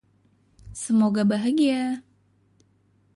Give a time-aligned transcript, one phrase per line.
[0.83, 1.83] Semoga bahagia!